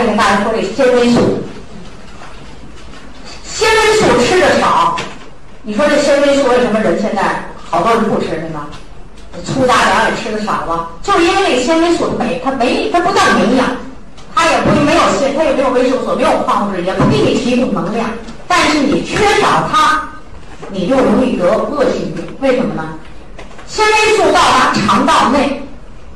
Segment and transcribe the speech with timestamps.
[0.00, 1.42] 还得跟大家说这纤维素。
[3.44, 4.96] 纤维素吃的少，
[5.62, 8.66] 你说这纤维素为什么人现在好多人不吃是吧？
[9.44, 13.66] 粗大粮也吃的少了，就是因为那纤维素没它没它不叫营养，
[14.34, 18.08] 它也不没有纤它也没有维生素，没有矿物质，也不给你提供能量。
[18.48, 20.08] 但是你缺少它，
[20.70, 22.24] 你就容易得恶性病。
[22.40, 22.94] 为什么呢？
[23.66, 25.62] 纤维素到达肠道内，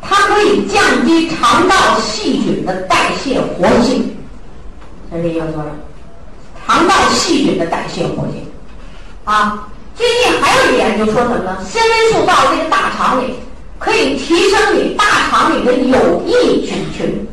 [0.00, 3.03] 它可以降低肠道细菌的代
[3.58, 4.16] 活性，
[5.10, 5.66] 这是一个作用。
[6.66, 8.46] 肠道细菌的代谢活性，
[9.24, 11.58] 啊，最近还有一个研究说什么呢？
[11.62, 13.34] 纤维素到这个大肠里，
[13.78, 17.28] 可以提升你大肠里的有益菌群。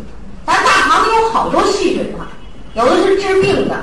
[0.46, 2.28] 咱大肠里有好多细菌啊，
[2.74, 3.76] 有的是治病的，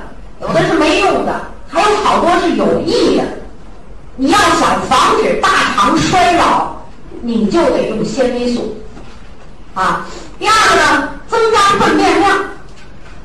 [0.43, 3.25] 有的是没用的，还有好多是有益的。
[4.17, 6.77] 你要想防止大肠衰老，
[7.23, 8.77] 你就得用纤维素，
[9.73, 10.07] 啊。
[10.39, 12.39] 第二个呢，增加粪便量。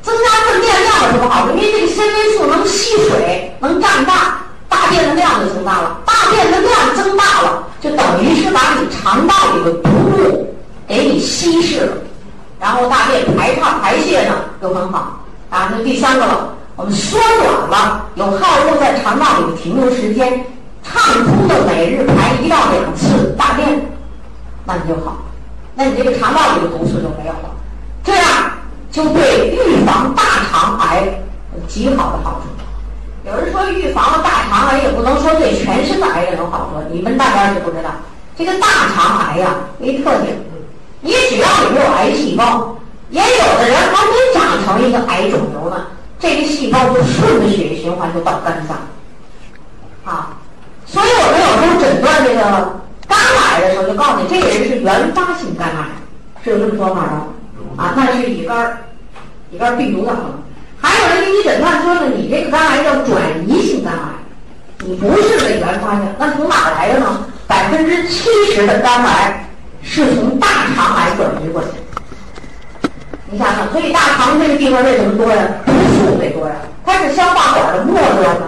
[0.01, 1.55] 增加粪便量有什么好处？
[1.55, 5.97] 因为这个纤维素能吸水，能胀大，大便的量就增大了。
[6.05, 10.55] 大便的量增大了，就等于是把你肠道里的毒物
[10.87, 11.93] 给你稀释了，
[12.59, 15.19] 然后大便排畅排泄呢就很好。
[15.49, 20.45] 啊，那第三个了，我们缩短了有害物在肠道里的停留时间，
[20.83, 23.81] 畅通的每日排一到两次大便，
[24.65, 25.17] 那你就好，
[25.75, 27.49] 那你这个肠道里的毒素就没有了，
[28.03, 28.25] 这样。
[28.91, 31.03] 就对预防大肠癌
[31.55, 32.62] 有极好的好处。
[33.33, 36.87] 有人说预防了大肠癌，也不能说对全身的癌症有好处。
[36.91, 37.89] 你们大家就不知道，
[38.37, 40.37] 这个大肠癌呀，没特点。
[41.01, 42.77] 你只要里面有癌细胞，
[43.09, 45.87] 也有的人还没长成一个癌肿瘤呢，
[46.19, 48.77] 这个细胞就顺着血液循环就到肝脏。
[50.05, 50.37] 啊，
[50.85, 55.87] 所以我们有时候诊断这个肝癌的时候，就告诉你这个人是原发性肝癌，
[56.43, 57.83] 是有这么说法的？
[57.83, 58.77] 啊，那是乙肝，
[59.49, 60.43] 乙肝病毒的可能。
[61.03, 63.99] 还有人给你诊断说呢，你这个肝癌叫转移性肝癌，
[64.85, 66.01] 你不是个原发性。
[66.17, 67.25] 那从哪来的呢？
[67.45, 69.49] 百分之七十的肝癌
[69.81, 71.67] 是从大肠癌转移过去。
[73.29, 75.45] 你想想，所以大肠这个地方为什么多呀？
[75.65, 76.55] 毒素得多呀，
[76.85, 78.47] 它是消化管的末端嘛，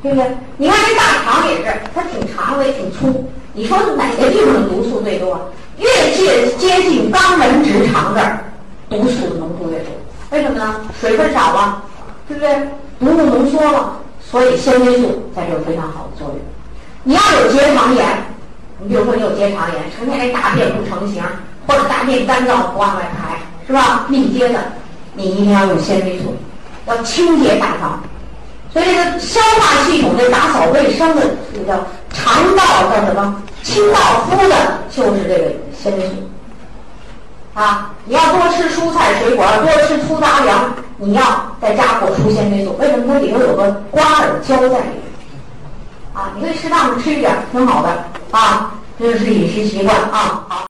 [0.00, 0.26] 对不对？
[0.58, 3.28] 你看这大肠也是，它挺长的也挺粗。
[3.52, 5.50] 你说哪个地方的毒素最多？
[5.78, 8.44] 越接接近肛门直肠这儿。
[8.88, 9.92] 毒素浓度越多，
[10.30, 10.76] 为什么呢？
[11.00, 11.82] 水分少了，
[12.28, 12.54] 对不对？
[13.00, 16.38] 毒物浓缩了，所以纤维素在这有非常好的作用。
[17.02, 18.06] 你要有结肠炎，
[18.78, 21.22] 你比如说你有结肠炎，成天这大便不成形，
[21.66, 24.06] 或者大便干燥不往外排，是吧？
[24.08, 24.60] 密接的，
[25.14, 26.36] 你一定要用纤维素，
[26.86, 28.00] 要清洁大肠。
[28.72, 33.42] 所以这个消化系统的打扫卫生的，这个叫肠道叫什么？
[33.64, 36.14] 清道夫的，就是这个纤维素。
[37.54, 41.22] 啊，你要多吃蔬菜水果，多吃粗杂粮，你要
[41.60, 42.76] 再加果蔬纤维素。
[42.78, 45.02] 为什么它里头有个瓜尔胶在里面？
[46.14, 50.44] 啊，你可以适当的吃一点，挺好的啊，这就是饮食习惯啊。
[50.48, 50.56] 好。